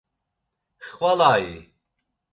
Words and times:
Xvala-i? 0.89 1.49